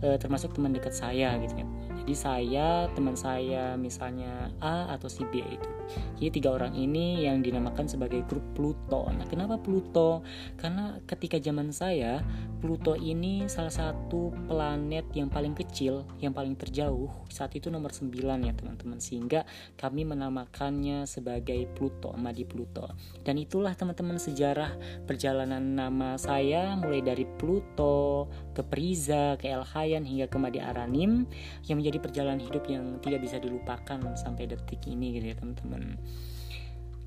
e, 0.01 0.17
termasuk 0.17 0.57
teman 0.57 0.73
dekat 0.73 0.97
saya 0.97 1.37
gitu 1.45 1.61
ya. 1.61 1.67
Jadi 1.99 2.13
saya 2.15 2.67
teman 2.97 3.13
saya 3.13 3.77
misalnya 3.77 4.49
A 4.63 4.89
atau 4.97 5.05
si 5.05 5.21
B 5.29 5.45
itu. 5.45 5.69
Jadi 6.17 6.41
tiga 6.41 6.57
orang 6.57 6.73
ini 6.73 7.25
yang 7.25 7.41
dinamakan 7.45 7.85
sebagai 7.85 8.25
grup 8.25 8.45
Pluto. 8.57 9.09
Nah 9.13 9.29
kenapa 9.29 9.61
Pluto? 9.61 10.25
Karena 10.57 10.97
ketika 11.05 11.37
zaman 11.37 11.69
saya 11.69 12.25
Pluto 12.59 12.97
ini 12.97 13.45
salah 13.45 13.73
satu 13.73 14.33
planet 14.49 15.11
yang 15.13 15.29
paling 15.29 15.53
kecil 15.53 16.03
yang 16.19 16.33
paling 16.33 16.57
terjauh 16.57 17.09
saat 17.29 17.53
itu 17.55 17.69
nomor 17.69 17.93
9 17.93 18.09
ya 18.45 18.53
teman-teman 18.55 18.99
sehingga 19.01 19.43
kami 19.75 20.07
menamakannya 20.07 21.03
sebagai 21.09 21.67
Pluto 21.75 22.13
Madi 22.15 22.43
Pluto 22.43 22.91
dan 23.23 23.35
itulah 23.37 23.75
teman-teman 23.75 24.17
sejarah 24.17 24.75
perjalanan 25.03 25.61
nama 25.61 26.15
saya 26.15 26.75
mulai 26.75 27.03
dari 27.03 27.23
Pluto 27.25 28.29
ke 28.55 28.61
Priza 28.65 29.35
ke 29.39 29.47
El 29.47 29.63
Hayan 29.63 30.03
hingga 30.03 30.27
ke 30.27 30.37
Madi 30.39 30.59
Aranim 30.63 31.27
yang 31.65 31.79
menjadi 31.79 31.97
perjalanan 31.99 32.41
hidup 32.41 32.65
yang 32.67 32.97
tidak 32.99 33.23
bisa 33.23 33.37
dilupakan 33.39 33.99
sampai 34.15 34.49
detik 34.49 34.83
ini 34.87 35.15
gitu 35.17 35.31
ya 35.31 35.35
teman-teman. 35.37 35.97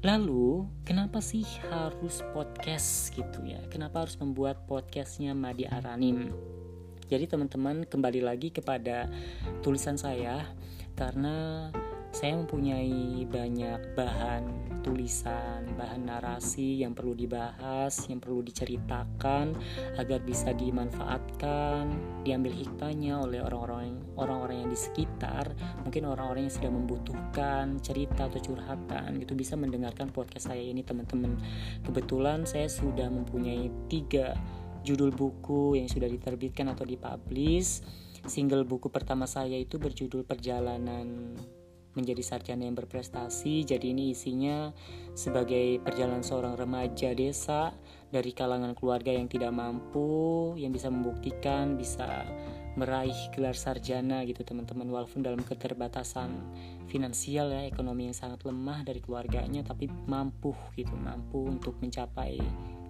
Lalu, 0.03 0.67
kenapa 0.83 1.23
sih 1.23 1.47
harus 1.71 2.27
podcast 2.35 3.15
gitu 3.15 3.47
ya? 3.47 3.63
Kenapa 3.71 4.03
harus 4.03 4.19
membuat 4.19 4.67
podcastnya 4.67 5.31
Madi 5.31 5.63
Aranim? 5.63 6.35
Jadi 7.07 7.31
teman-teman 7.31 7.87
kembali 7.87 8.19
lagi 8.19 8.51
kepada 8.51 9.07
tulisan 9.63 9.95
saya 9.95 10.43
karena 10.95 11.69
saya 12.13 12.37
mempunyai 12.37 13.25
banyak 13.25 13.97
bahan 13.97 14.45
tulisan, 14.85 15.65
bahan 15.79 16.05
narasi 16.05 16.85
yang 16.85 16.93
perlu 16.93 17.17
dibahas, 17.17 18.05
yang 18.11 18.21
perlu 18.21 18.45
diceritakan 18.45 19.57
agar 19.97 20.21
bisa 20.21 20.53
dimanfaatkan, 20.53 21.89
diambil 22.27 22.53
hikmahnya 22.53 23.17
oleh 23.17 23.41
orang-orang 23.41 23.97
orang-orang 24.21 24.67
yang 24.67 24.71
di 24.71 24.77
sekitar, 24.77 25.57
mungkin 25.89 26.05
orang-orang 26.05 26.51
yang 26.51 26.55
sedang 26.55 26.75
membutuhkan 26.85 27.81
cerita 27.81 28.29
atau 28.29 28.43
curhatan 28.43 29.17
gitu 29.17 29.33
bisa 29.33 29.57
mendengarkan 29.57 30.13
podcast 30.13 30.53
saya 30.53 30.61
ini 30.61 30.85
teman-teman. 30.85 31.41
Kebetulan 31.81 32.45
saya 32.45 32.69
sudah 32.69 33.09
mempunyai 33.09 33.73
tiga 33.89 34.37
judul 34.83 35.15
buku 35.15 35.79
yang 35.79 35.89
sudah 35.89 36.11
diterbitkan 36.11 36.69
atau 36.75 36.85
dipublish. 36.85 37.81
Single 38.23 38.63
buku 38.63 38.87
pertama 38.89 39.27
saya 39.27 39.59
itu 39.59 39.83
berjudul 39.83 40.23
Perjalanan 40.23 41.35
menjadi 41.93 42.23
sarjana 42.25 42.65
yang 42.65 42.77
berprestasi. 42.77 43.69
Jadi 43.69 43.93
ini 43.93 44.17
isinya 44.17 44.73
sebagai 45.13 45.81
perjalanan 45.85 46.25
seorang 46.25 46.57
remaja 46.57 47.13
desa 47.13 47.73
dari 48.09 48.33
kalangan 48.33 48.73
keluarga 48.73 49.13
yang 49.13 49.29
tidak 49.29 49.53
mampu, 49.53 50.53
yang 50.57 50.73
bisa 50.73 50.89
membuktikan 50.89 51.77
bisa 51.77 52.25
meraih 52.73 53.17
gelar 53.37 53.53
sarjana 53.53 54.25
gitu 54.25 54.49
teman-teman 54.49 54.89
walaupun 54.89 55.21
dalam 55.21 55.45
keterbatasan 55.45 56.33
finansial 56.89 57.53
ya 57.53 57.69
ekonomi 57.69 58.09
yang 58.09 58.17
sangat 58.17 58.41
lemah 58.49 58.81
dari 58.81 59.05
keluarganya 59.05 59.61
tapi 59.61 59.93
mampu 60.09 60.57
gitu 60.73 60.97
mampu 60.97 61.53
untuk 61.53 61.77
mencapai 61.85 62.41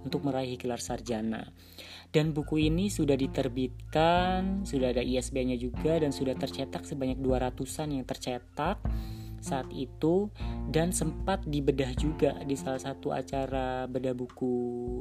untuk 0.04 0.26
meraih 0.26 0.58
gelar 0.58 0.78
sarjana. 0.78 1.50
Dan 2.12 2.36
buku 2.36 2.68
ini 2.68 2.92
sudah 2.92 3.16
diterbitkan, 3.16 4.68
sudah 4.68 4.92
ada 4.92 5.00
ISBN-nya 5.00 5.56
juga 5.56 5.96
dan 5.96 6.12
sudah 6.12 6.36
tercetak 6.36 6.84
sebanyak 6.84 7.16
200-an 7.16 7.88
yang 7.88 8.04
tercetak 8.04 8.84
saat 9.42 9.66
itu 9.74 10.30
dan 10.70 10.94
sempat 10.94 11.42
dibedah 11.42 11.90
juga 11.98 12.38
di 12.46 12.54
salah 12.54 12.78
satu 12.78 13.10
acara 13.10 13.90
bedah 13.90 14.14
buku 14.14 14.54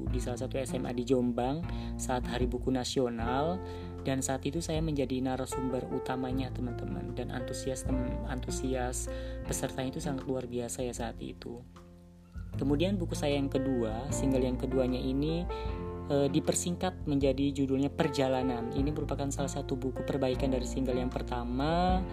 di 0.09 0.17
salah 0.17 0.41
satu 0.41 0.57
SMA 0.57 0.97
di 0.97 1.05
Jombang 1.05 1.61
saat 2.01 2.25
Hari 2.25 2.49
Buku 2.49 2.73
Nasional 2.73 3.61
dan 4.01 4.25
saat 4.25 4.41
itu 4.49 4.57
saya 4.57 4.81
menjadi 4.81 5.21
narasumber 5.21 5.85
utamanya 5.93 6.49
teman-teman 6.49 7.13
dan 7.13 7.29
antusias 7.29 7.85
antusias 8.25 9.05
peserta 9.45 9.85
itu 9.85 10.01
sangat 10.01 10.25
luar 10.25 10.49
biasa 10.49 10.81
ya 10.89 10.93
saat 10.97 11.21
itu. 11.21 11.61
Kemudian 12.55 12.99
buku 12.99 13.15
saya 13.15 13.39
yang 13.39 13.47
kedua, 13.47 14.07
single 14.11 14.43
yang 14.43 14.59
keduanya 14.59 14.99
ini 14.99 15.47
e, 16.11 16.27
dipersingkat 16.27 17.07
menjadi 17.07 17.51
judulnya 17.55 17.89
Perjalanan. 17.91 18.71
Ini 18.75 18.91
merupakan 18.91 19.27
salah 19.31 19.51
satu 19.51 19.79
buku 19.79 20.03
perbaikan 20.03 20.51
dari 20.51 20.67
single 20.67 20.99
yang 20.99 21.09
pertama. 21.09 22.03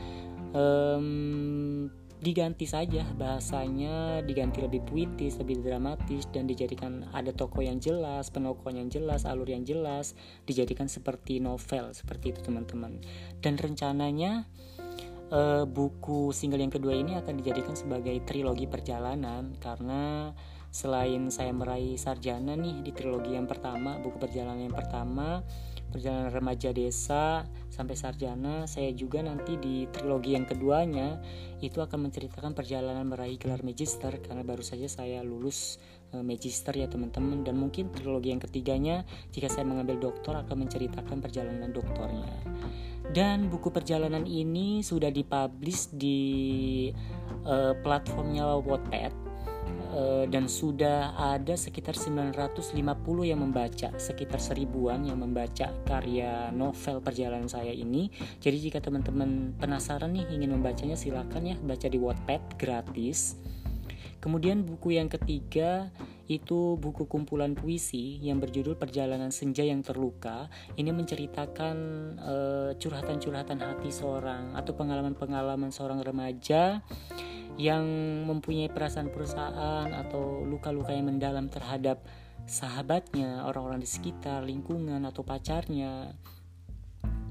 Um, 0.49 1.92
diganti 2.18 2.66
saja 2.66 3.07
bahasanya 3.14 4.26
diganti 4.26 4.59
lebih 4.59 4.83
puitis 4.83 5.38
lebih 5.38 5.62
dramatis 5.62 6.26
dan 6.35 6.50
dijadikan 6.50 7.07
ada 7.14 7.30
toko 7.30 7.62
yang 7.62 7.78
jelas 7.78 8.26
penokoh 8.35 8.75
yang 8.75 8.90
jelas 8.90 9.23
alur 9.23 9.47
yang 9.47 9.62
jelas 9.62 10.18
dijadikan 10.42 10.90
seperti 10.90 11.38
novel 11.38 11.95
seperti 11.95 12.35
itu 12.35 12.42
teman-teman 12.42 12.99
dan 13.38 13.54
rencananya 13.54 14.50
uh, 15.32 15.64
buku 15.68 16.32
single 16.32 16.61
yang 16.61 16.73
kedua 16.73 16.97
ini 16.97 17.16
akan 17.16 17.40
dijadikan 17.40 17.76
sebagai 17.76 18.16
trilogi 18.25 18.68
perjalanan 18.68 19.56
karena 19.61 20.32
selain 20.68 21.32
saya 21.32 21.52
meraih 21.56 21.97
sarjana 21.97 22.52
nih 22.52 22.85
di 22.85 22.92
trilogi 22.92 23.32
yang 23.32 23.49
pertama 23.49 23.97
buku 24.04 24.20
perjalanan 24.20 24.68
yang 24.68 24.76
pertama 24.76 25.40
perjalanan 25.88 26.28
remaja 26.28 26.68
desa 26.76 27.49
sampai 27.73 27.97
sarjana 27.97 28.68
saya 28.68 28.92
juga 28.92 29.25
nanti 29.25 29.56
di 29.56 29.88
trilogi 29.88 30.37
yang 30.37 30.44
keduanya 30.44 31.16
itu 31.64 31.80
akan 31.80 32.12
menceritakan 32.12 32.52
perjalanan 32.52 33.08
meraih 33.08 33.40
gelar 33.40 33.64
magister 33.64 34.12
karena 34.20 34.44
baru 34.44 34.61
saja 34.61 34.85
saya 34.92 35.25
lulus 35.25 35.80
magister 36.25 36.73
ya 36.73 36.88
teman-teman 36.88 37.45
dan 37.45 37.61
mungkin 37.61 37.93
trilogi 37.93 38.33
yang 38.33 38.41
ketiganya 38.41 39.05
jika 39.33 39.53
saya 39.53 39.69
mengambil 39.69 40.11
doktor 40.11 40.41
akan 40.41 40.65
menceritakan 40.65 41.21
perjalanan 41.21 41.69
doktornya 41.69 42.33
dan 43.12 43.49
buku 43.49 43.73
perjalanan 43.73 44.29
ini 44.29 44.85
sudah 44.85 45.09
dipublish 45.09 45.88
di 45.97 46.21
uh, 47.49 47.73
platformnya 47.81 48.61
Wattpad 48.61 49.12
uh, 49.97 50.25
dan 50.29 50.45
sudah 50.45 51.17
ada 51.17 51.57
sekitar 51.57 51.97
950 51.97 52.77
yang 53.25 53.41
membaca, 53.41 53.88
sekitar 53.97 54.41
seribuan 54.41 55.09
yang 55.09 55.25
membaca 55.25 55.73
karya 55.88 56.53
novel 56.53 57.00
perjalanan 57.00 57.49
saya 57.49 57.73
ini. 57.73 58.12
Jadi 58.41 58.69
jika 58.69 58.85
teman-teman 58.85 59.57
penasaran 59.57 60.12
nih 60.12 60.29
ingin 60.29 60.53
membacanya 60.53 60.97
silakan 60.99 61.49
ya 61.49 61.57
baca 61.57 61.88
di 61.88 61.97
Wattpad 61.97 62.61
gratis. 62.61 63.41
Kemudian 64.18 64.66
buku 64.66 64.98
yang 64.98 65.06
ketiga 65.06 65.94
itu 66.28 66.76
buku 66.76 67.08
kumpulan 67.08 67.56
puisi 67.56 68.20
yang 68.20 68.42
berjudul 68.42 68.76
Perjalanan 68.76 69.32
Senja 69.32 69.64
yang 69.64 69.80
Terluka. 69.80 70.52
Ini 70.76 70.90
menceritakan 70.92 71.76
eh, 72.18 72.70
curhatan-curhatan 72.76 73.58
hati 73.62 73.90
seorang 73.94 74.58
atau 74.58 74.76
pengalaman-pengalaman 74.76 75.70
seorang 75.72 76.04
remaja 76.04 76.84
yang 77.58 77.84
mempunyai 78.28 78.70
perasaan 78.70 79.10
perusahaan 79.10 79.90
atau 79.90 80.46
luka-luka 80.46 80.94
yang 80.94 81.10
mendalam 81.10 81.50
terhadap 81.50 82.06
sahabatnya, 82.46 83.44
orang-orang 83.44 83.82
di 83.82 83.90
sekitar, 83.90 84.46
lingkungan 84.46 85.02
atau 85.02 85.26
pacarnya 85.26 86.14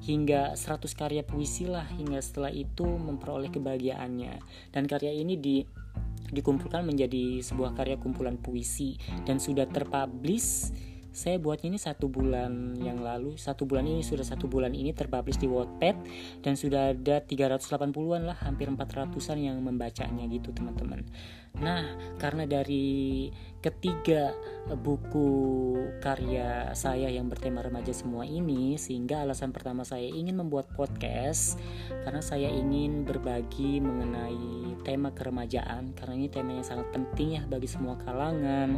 hingga 0.04 0.54
100 0.54 0.94
karya 0.94 1.24
puisi 1.26 1.66
lah 1.66 1.84
hingga 1.90 2.22
setelah 2.22 2.54
itu 2.54 2.86
memperoleh 2.86 3.50
kebahagiaannya 3.50 4.34
dan 4.70 4.84
karya 4.86 5.10
ini 5.10 5.36
di 5.42 5.66
dikumpulkan 6.32 6.84
menjadi 6.84 7.40
sebuah 7.44 7.78
karya 7.78 7.96
kumpulan 8.00 8.36
puisi 8.40 9.00
dan 9.24 9.40
sudah 9.40 9.68
terpublish 9.70 10.72
saya 11.18 11.42
buat 11.42 11.66
ini 11.66 11.82
satu 11.82 12.06
bulan 12.06 12.78
yang 12.78 13.02
lalu. 13.02 13.42
Satu 13.42 13.66
bulan 13.66 13.90
ini 13.90 14.06
sudah 14.06 14.22
satu 14.22 14.46
bulan 14.46 14.78
ini 14.78 14.94
terpublish 14.94 15.42
di 15.42 15.50
Wattpad 15.50 15.96
dan 16.46 16.54
sudah 16.54 16.94
ada 16.94 17.26
380-an 17.26 18.22
lah 18.30 18.38
hampir 18.46 18.70
400-an 18.70 19.42
yang 19.42 19.58
membacanya 19.58 20.30
gitu 20.30 20.54
teman-teman. 20.54 21.02
Nah 21.58 21.98
karena 22.22 22.46
dari 22.46 23.34
ketiga 23.66 24.30
buku 24.70 25.26
karya 26.06 26.70
saya 26.78 27.10
yang 27.10 27.34
bertema 27.34 27.66
remaja 27.66 27.90
semua 27.98 28.22
ini 28.22 28.78
sehingga 28.78 29.26
alasan 29.26 29.50
pertama 29.50 29.82
saya 29.82 30.06
ingin 30.06 30.38
membuat 30.38 30.70
podcast 30.78 31.58
karena 32.06 32.22
saya 32.22 32.46
ingin 32.54 33.02
berbagi 33.10 33.82
mengenai 33.82 34.78
tema 34.86 35.10
keremajaan 35.12 35.98
karena 35.98 36.14
ini 36.14 36.30
tema 36.30 36.54
yang 36.56 36.64
sangat 36.64 36.94
penting 36.94 37.42
ya 37.42 37.44
bagi 37.50 37.66
semua 37.66 37.98
kalangan. 38.06 38.78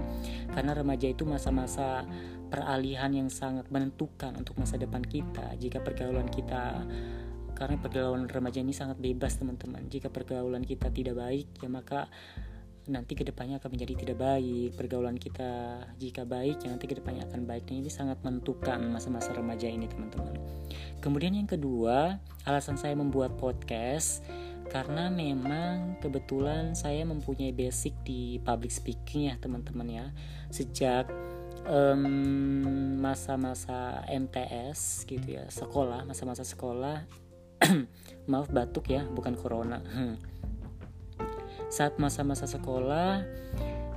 Karena 0.56 0.72
remaja 0.72 1.12
itu 1.12 1.28
masa-masa 1.28 2.08
peralihan 2.50 3.14
yang 3.14 3.30
sangat 3.30 3.70
menentukan 3.70 4.36
untuk 4.36 4.58
masa 4.58 4.76
depan 4.76 5.06
kita. 5.06 5.56
Jika 5.62 5.80
pergaulan 5.86 6.28
kita 6.28 6.84
karena 7.54 7.76
pergaulan 7.76 8.26
remaja 8.26 8.64
ini 8.64 8.74
sangat 8.74 8.98
bebas 8.98 9.38
teman-teman. 9.38 9.86
Jika 9.88 10.10
pergaulan 10.10 10.66
kita 10.66 10.90
tidak 10.90 11.20
baik 11.20 11.48
ya 11.62 11.70
maka 11.70 12.10
nanti 12.90 13.14
ke 13.14 13.22
depannya 13.22 13.62
akan 13.62 13.70
menjadi 13.78 13.94
tidak 14.02 14.18
baik. 14.18 14.74
Pergaulan 14.74 15.16
kita 15.22 15.84
jika 16.02 16.26
baik 16.26 16.66
ya 16.66 16.74
nanti 16.74 16.90
ke 16.90 16.98
depannya 16.98 17.30
akan 17.30 17.46
baik. 17.46 17.70
Dan 17.70 17.86
ini 17.86 17.92
sangat 17.94 18.18
menentukan 18.26 18.82
masa-masa 18.90 19.32
remaja 19.32 19.70
ini 19.70 19.86
teman-teman. 19.86 20.34
Kemudian 21.00 21.38
yang 21.38 21.48
kedua 21.48 22.18
alasan 22.44 22.76
saya 22.76 22.98
membuat 22.98 23.38
podcast 23.38 24.26
karena 24.70 25.10
memang 25.10 25.98
kebetulan 25.98 26.78
saya 26.78 27.02
mempunyai 27.02 27.50
basic 27.50 27.94
di 28.06 28.38
public 28.42 28.74
speaking 28.74 29.30
ya 29.32 29.36
teman-teman 29.38 29.88
ya. 29.88 30.06
Sejak 30.50 31.29
masa-masa 32.98 34.02
um, 34.10 34.26
MTS 34.26 35.06
gitu 35.06 35.38
ya 35.38 35.46
sekolah 35.50 36.04
masa-masa 36.10 36.42
sekolah. 36.42 37.06
Maaf 38.32 38.50
batuk 38.50 38.90
ya 38.90 39.06
bukan 39.06 39.38
corona. 39.38 39.78
Saat 41.70 42.02
masa-masa 42.02 42.50
sekolah, 42.50 43.22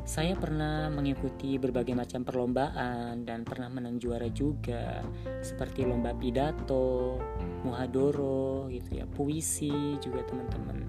saya 0.05 0.37
pernah 0.37 0.93
mengikuti 0.93 1.57
berbagai 1.57 1.97
macam 1.97 2.21
perlombaan 2.21 3.25
dan 3.25 3.49
pernah 3.49 3.73
menang 3.73 3.97
juara 3.97 4.29
juga, 4.29 5.01
seperti 5.41 5.89
lomba 5.89 6.13
pidato, 6.13 7.17
muhadoro, 7.65 8.69
gitu 8.69 9.01
ya, 9.01 9.09
puisi 9.09 9.97
juga 10.05 10.21
teman-teman, 10.29 10.85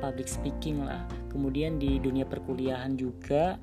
public 0.00 0.30
speaking 0.30 0.86
lah. 0.88 1.04
Kemudian 1.28 1.76
di 1.76 2.00
dunia 2.00 2.24
perkuliahan 2.24 2.96
juga 2.96 3.60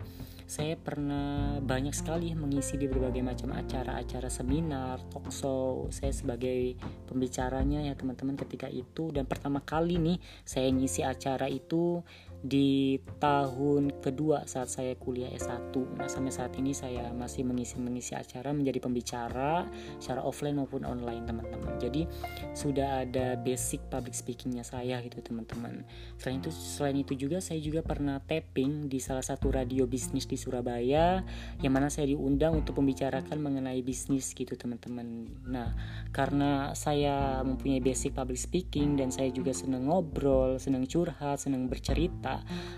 saya 0.48 0.80
pernah 0.80 1.60
banyak 1.60 1.92
sekali 1.92 2.32
mengisi 2.32 2.80
di 2.80 2.88
berbagai 2.88 3.20
macam 3.20 3.52
acara-acara 3.52 4.32
seminar, 4.32 5.04
talk 5.12 5.28
show. 5.28 5.92
Saya 5.92 6.16
sebagai 6.16 6.80
pembicaranya 7.04 7.84
ya 7.84 8.00
teman-teman 8.00 8.40
ketika 8.40 8.72
itu 8.72 9.12
dan 9.12 9.28
pertama 9.28 9.60
kali 9.60 10.00
nih 10.00 10.18
saya 10.48 10.72
ngisi 10.72 11.04
acara 11.04 11.52
itu 11.52 12.00
di 12.48 12.96
tahun 13.20 14.00
kedua 14.00 14.48
saat 14.48 14.72
saya 14.72 14.96
kuliah 14.96 15.28
S1. 15.36 15.76
Nah, 15.76 16.08
sampai 16.08 16.32
saat 16.32 16.56
ini 16.56 16.72
saya 16.72 17.12
masih 17.12 17.44
mengisi-mengisi 17.44 18.16
acara 18.16 18.56
menjadi 18.56 18.80
pembicara 18.80 19.68
secara 20.00 20.24
offline 20.24 20.56
maupun 20.56 20.88
online, 20.88 21.28
teman-teman. 21.28 21.76
Jadi, 21.76 22.08
sudah 22.56 23.04
ada 23.04 23.36
basic 23.36 23.84
public 23.92 24.16
speakingnya 24.16 24.64
saya 24.64 25.04
gitu, 25.04 25.20
teman-teman. 25.20 25.84
Selain 26.16 26.40
itu, 26.40 26.50
selain 26.56 26.96
itu 26.96 27.14
juga 27.20 27.44
saya 27.44 27.60
juga 27.60 27.84
pernah 27.84 28.24
tapping 28.24 28.88
di 28.88 29.04
salah 29.04 29.24
satu 29.24 29.52
radio 29.52 29.84
bisnis 29.84 30.24
di 30.24 30.40
Surabaya 30.40 31.22
yang 31.60 31.74
mana 31.76 31.92
saya 31.92 32.08
diundang 32.08 32.56
untuk 32.64 32.80
membicarakan 32.80 33.44
mengenai 33.44 33.84
bisnis 33.84 34.32
gitu, 34.32 34.56
teman-teman. 34.56 35.28
Nah, 35.44 35.76
karena 36.16 36.72
saya 36.72 37.44
mempunyai 37.44 37.84
basic 37.84 38.16
public 38.16 38.40
speaking 38.40 38.96
dan 38.96 39.12
saya 39.12 39.28
juga 39.36 39.52
senang 39.52 39.92
ngobrol, 39.92 40.56
senang 40.64 40.88
curhat, 40.88 41.44
senang 41.44 41.68
bercerita 41.68 42.37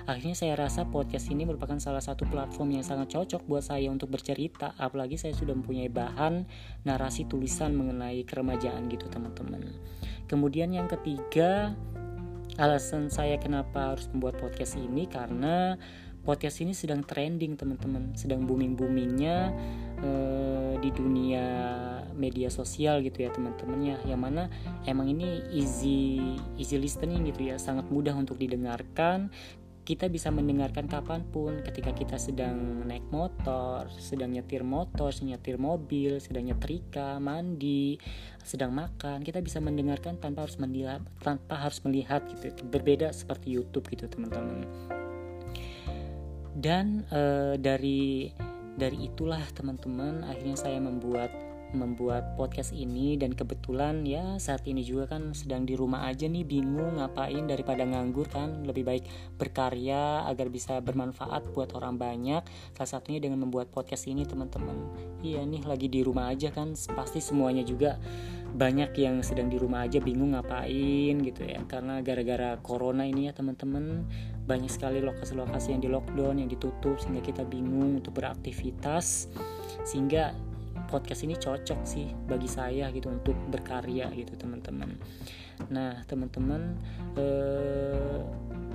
Akhirnya 0.10 0.36
saya 0.36 0.54
rasa 0.58 0.88
podcast 0.88 1.30
ini 1.32 1.46
merupakan 1.48 1.78
salah 1.78 2.04
satu 2.04 2.28
platform 2.28 2.80
yang 2.80 2.86
sangat 2.86 3.14
cocok 3.14 3.46
buat 3.46 3.64
saya 3.64 3.88
untuk 3.90 4.12
bercerita, 4.14 4.76
apalagi 4.76 5.16
saya 5.16 5.34
sudah 5.36 5.56
mempunyai 5.56 5.88
bahan 5.88 6.44
narasi 6.84 7.26
tulisan 7.30 7.76
mengenai 7.76 8.24
keremajaan 8.28 8.90
gitu 8.92 9.08
teman-teman. 9.08 9.76
Kemudian 10.30 10.74
yang 10.76 10.86
ketiga, 10.90 11.74
alasan 12.60 13.08
saya 13.08 13.40
kenapa 13.40 13.96
harus 13.96 14.12
membuat 14.12 14.36
podcast 14.38 14.76
ini 14.76 15.08
karena 15.08 15.80
podcast 16.22 16.62
ini 16.62 16.76
sedang 16.76 17.02
trending 17.02 17.56
teman-teman, 17.56 18.14
sedang 18.14 18.46
booming-boomingnya 18.46 19.38
uh, 20.04 20.74
di 20.78 20.90
dunia 20.94 21.46
media 22.16 22.52
sosial 22.52 23.00
gitu 23.02 23.24
ya 23.24 23.30
teman-teman 23.32 23.96
ya. 23.96 23.98
Yang 24.06 24.22
mana 24.22 24.44
emang 24.86 25.08
ini 25.10 25.42
easy 25.56 26.20
easy 26.60 26.76
listening 26.78 27.28
gitu 27.32 27.50
ya. 27.50 27.56
Sangat 27.58 27.88
mudah 27.88 28.14
untuk 28.14 28.38
didengarkan. 28.38 29.32
Kita 29.90 30.06
bisa 30.06 30.30
mendengarkan 30.30 30.86
kapan 30.86 31.26
pun. 31.34 31.66
Ketika 31.66 31.98
kita 31.98 32.22
sedang 32.22 32.86
naik 32.86 33.10
motor, 33.10 33.90
sedang 33.98 34.30
nyetir 34.30 34.62
motor, 34.62 35.10
sedang 35.10 35.34
nyetir 35.34 35.58
mobil, 35.58 36.22
sedang 36.22 36.46
nyetrika, 36.46 37.18
mandi, 37.18 37.98
sedang 38.46 38.70
makan, 38.70 39.26
kita 39.26 39.42
bisa 39.42 39.58
mendengarkan 39.58 40.22
tanpa 40.22 40.46
harus 40.46 40.62
melihat, 40.62 41.02
tanpa 41.26 41.58
harus 41.58 41.82
melihat 41.82 42.22
gitu. 42.30 42.54
Berbeda 42.70 43.10
seperti 43.10 43.58
YouTube 43.58 43.90
gitu 43.90 44.06
teman-teman. 44.06 44.70
Dan 46.56 47.06
e, 47.10 47.56
dari 47.60 48.32
dari 48.80 48.98
itulah 49.12 49.44
teman-teman 49.52 50.24
akhirnya 50.24 50.56
saya 50.56 50.80
membuat 50.80 51.50
membuat 51.74 52.34
podcast 52.34 52.74
ini. 52.74 53.18
Dan 53.18 53.34
kebetulan 53.38 54.06
ya 54.06 54.38
saat 54.42 54.66
ini 54.66 54.82
juga 54.82 55.18
kan 55.18 55.34
sedang 55.38 55.66
di 55.66 55.78
rumah 55.78 56.10
aja 56.10 56.26
nih 56.26 56.46
bingung 56.46 56.98
ngapain 56.98 57.46
daripada 57.46 57.86
nganggur 57.86 58.26
kan. 58.30 58.66
Lebih 58.66 58.84
baik 58.86 59.04
berkarya 59.38 60.26
agar 60.26 60.50
bisa 60.50 60.82
bermanfaat 60.82 61.54
buat 61.54 61.74
orang 61.78 62.02
banyak. 62.02 62.42
Salah 62.74 62.90
satunya 62.90 63.22
dengan 63.22 63.46
membuat 63.46 63.70
podcast 63.70 64.10
ini 64.10 64.26
teman-teman. 64.26 64.78
Iya 65.22 65.46
nih 65.46 65.64
lagi 65.66 65.88
di 65.92 66.02
rumah 66.02 66.34
aja 66.34 66.50
kan. 66.50 66.74
Pasti 66.74 67.22
semuanya 67.22 67.62
juga 67.62 68.02
banyak 68.50 68.98
yang 68.98 69.22
sedang 69.22 69.46
di 69.54 69.62
rumah 69.62 69.86
aja 69.86 70.02
bingung 70.02 70.34
ngapain 70.34 71.16
gitu 71.22 71.42
ya. 71.46 71.62
Karena 71.70 72.02
gara-gara 72.02 72.58
corona 72.66 73.06
ini 73.06 73.30
ya 73.30 73.34
teman-teman 73.36 74.10
banyak 74.50 74.74
sekali 74.74 74.98
lokasi-lokasi 75.06 75.78
yang 75.78 75.82
di 75.86 75.90
lockdown 75.94 76.42
yang 76.42 76.50
ditutup 76.50 76.98
sehingga 76.98 77.22
kita 77.22 77.46
bingung 77.46 78.02
untuk 78.02 78.18
beraktivitas. 78.18 79.30
Sehingga 79.86 80.34
podcast 80.90 81.22
ini 81.22 81.38
cocok 81.38 81.86
sih 81.86 82.10
bagi 82.26 82.50
saya 82.50 82.90
gitu 82.90 83.14
untuk 83.14 83.38
berkarya 83.54 84.10
gitu 84.18 84.34
teman-teman. 84.34 84.98
Nah 85.70 86.02
teman-teman 86.10 86.82
eh, 87.14 88.26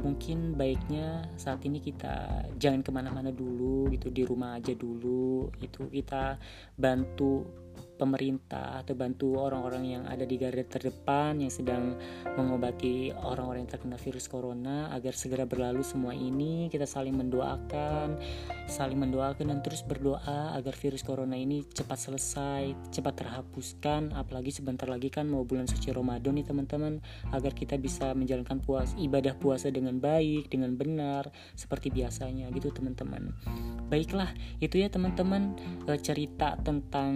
mungkin 0.06 0.54
baiknya 0.54 1.26
saat 1.34 1.66
ini 1.66 1.82
kita 1.82 2.46
jangan 2.54 2.86
ke 2.86 2.90
mana-mana 2.94 3.34
dulu 3.34 3.90
gitu 3.90 4.14
di 4.14 4.22
rumah 4.22 4.62
aja 4.62 4.70
dulu. 4.78 5.50
Itu 5.58 5.90
kita 5.90 6.38
bantu 6.78 7.63
pemerintah 8.04 8.84
atau 8.84 8.92
bantu 8.92 9.40
orang-orang 9.40 9.84
yang 9.96 10.02
ada 10.04 10.28
di 10.28 10.36
garda 10.36 10.60
terdepan 10.60 11.40
yang 11.40 11.48
sedang 11.48 11.96
mengobati 12.36 13.16
orang-orang 13.16 13.64
yang 13.64 13.72
terkena 13.72 13.96
virus 13.96 14.28
corona 14.28 14.92
agar 14.92 15.16
segera 15.16 15.48
berlalu 15.48 15.80
semua 15.80 16.12
ini. 16.12 16.68
Kita 16.68 16.84
saling 16.84 17.16
mendoakan 17.16 18.20
saling 18.68 19.00
mendoakan 19.00 19.52
dan 19.52 19.60
terus 19.64 19.80
berdoa 19.84 20.52
agar 20.56 20.76
virus 20.76 21.00
corona 21.00 21.36
ini 21.36 21.64
cepat 21.64 21.96
selesai 21.96 22.92
cepat 22.92 23.24
terhapuskan. 23.24 24.12
Apalagi 24.12 24.52
sebentar 24.52 24.84
lagi 24.84 25.08
kan 25.08 25.24
mau 25.24 25.48
bulan 25.48 25.64
suci 25.64 25.88
Ramadan 25.88 26.36
nih 26.36 26.44
teman-teman. 26.44 27.00
Agar 27.32 27.56
kita 27.56 27.80
bisa 27.80 28.12
menjalankan 28.12 28.60
puas 28.60 28.92
ibadah 29.00 29.32
puasa 29.40 29.72
dengan 29.72 29.96
baik 29.96 30.52
dengan 30.52 30.76
benar 30.76 31.32
seperti 31.56 31.88
biasanya 31.88 32.52
gitu 32.52 32.68
teman-teman. 32.68 33.32
Baiklah 33.88 34.28
itu 34.60 34.76
ya 34.76 34.92
teman-teman 34.92 35.56
eh, 35.88 36.00
cerita 36.00 36.60
tentang 36.60 37.12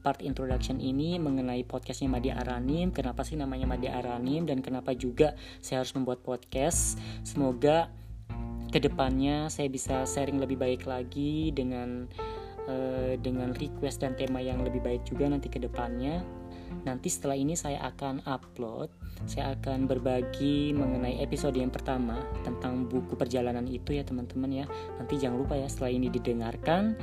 part 0.00 0.22
introduction 0.30 0.78
ini 0.78 1.18
mengenai 1.18 1.66
podcastnya 1.66 2.06
Madi 2.06 2.30
Aranim. 2.30 2.94
Kenapa 2.94 3.26
sih 3.26 3.34
namanya 3.34 3.66
Madi 3.66 3.90
Aranim 3.90 4.46
dan 4.46 4.62
kenapa 4.62 4.94
juga 4.94 5.34
saya 5.58 5.82
harus 5.82 5.90
membuat 5.98 6.22
podcast? 6.22 6.96
Semoga 7.26 7.90
ke 8.70 8.78
depannya 8.78 9.50
saya 9.50 9.66
bisa 9.66 10.06
sharing 10.06 10.38
lebih 10.38 10.54
baik 10.54 10.86
lagi 10.86 11.50
dengan 11.50 12.06
uh, 12.70 13.18
dengan 13.18 13.50
request 13.58 14.06
dan 14.06 14.14
tema 14.14 14.38
yang 14.38 14.62
lebih 14.62 14.78
baik 14.78 15.02
juga 15.02 15.26
nanti 15.26 15.50
ke 15.50 15.58
depannya 15.58 16.22
nanti 16.86 17.10
setelah 17.10 17.34
ini 17.34 17.58
saya 17.58 17.82
akan 17.82 18.22
upload 18.30 18.94
saya 19.28 19.52
akan 19.58 19.84
berbagi 19.84 20.72
mengenai 20.72 21.20
episode 21.20 21.52
yang 21.58 21.68
pertama 21.68 22.16
tentang 22.40 22.88
buku 22.88 23.18
perjalanan 23.18 23.68
itu 23.68 23.92
ya 23.92 24.00
teman-teman 24.00 24.64
ya. 24.64 24.66
Nanti 24.96 25.20
jangan 25.20 25.44
lupa 25.44 25.60
ya 25.60 25.68
setelah 25.68 25.92
ini 25.92 26.08
didengarkan 26.08 26.96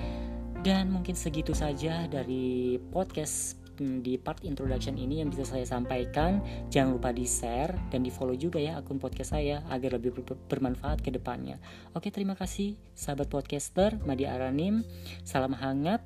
dan 0.65 0.89
mungkin 0.89 1.13
segitu 1.13 1.53
saja 1.53 2.05
dari 2.09 2.77
podcast 2.91 3.61
hmm, 3.77 4.01
di 4.01 4.17
part 4.17 4.41
introduction 4.41 4.97
ini 4.97 5.21
yang 5.21 5.29
bisa 5.29 5.45
saya 5.45 5.65
sampaikan. 5.65 6.41
Jangan 6.73 6.97
lupa 6.97 7.09
di 7.13 7.25
share 7.29 7.73
dan 7.93 8.01
di 8.01 8.11
follow 8.13 8.33
juga 8.33 8.57
ya 8.61 8.81
akun 8.81 8.97
podcast 8.97 9.37
saya 9.37 9.61
agar 9.69 9.97
lebih 10.01 10.17
bermanfaat 10.49 11.01
ke 11.05 11.13
depannya. 11.13 11.61
Oke, 11.93 12.09
terima 12.09 12.33
kasih 12.33 12.77
sahabat 12.97 13.29
podcaster 13.29 13.97
Madi 14.03 14.25
Aranim. 14.25 14.81
Salam 15.23 15.53
hangat 15.53 16.01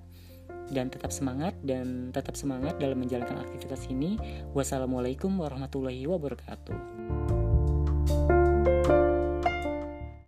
dan 0.72 0.88
tetap 0.88 1.12
semangat 1.12 1.58
dan 1.68 2.16
tetap 2.16 2.40
semangat 2.40 2.80
dalam 2.80 3.00
menjalankan 3.00 3.44
aktivitas 3.44 3.92
ini. 3.92 4.16
Wassalamualaikum 4.56 5.36
warahmatullahi 5.36 6.08
wabarakatuh. 6.08 7.41